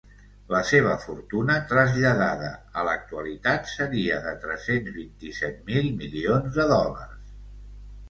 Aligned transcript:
La 0.51 0.61
seva 0.69 0.93
fortuna 1.03 1.57
traslladada 1.73 2.49
a 2.81 2.87
l’actualitat 2.89 3.71
seria 3.75 4.19
de 4.27 4.35
tres-cents 4.49 4.93
vint-i-set 4.99 5.65
mil 5.73 5.95
milions 6.05 6.55
de 6.61 6.71
dòlars. 6.77 7.35